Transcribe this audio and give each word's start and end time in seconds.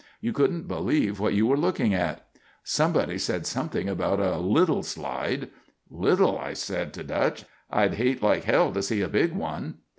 You 0.19 0.33
couldn't 0.33 0.67
believe 0.67 1.19
what 1.19 1.35
you 1.35 1.45
were 1.45 1.55
looking 1.55 1.93
at. 1.93 2.25
"Somebody 2.63 3.19
said 3.19 3.45
something 3.45 3.87
about 3.87 4.19
a 4.19 4.37
'little 4.39 4.81
slide'. 4.81 5.51
"'Little!' 5.91 6.39
I 6.39 6.53
said 6.53 6.91
to 6.95 7.03
Dutch, 7.03 7.45
'I'd 7.69 7.93
hate 7.93 8.23
like 8.23 8.45
hell 8.45 8.71
to 8.71 8.81
see 8.81 9.01
a 9.01 9.07
big 9.07 9.31
one! 9.33 9.75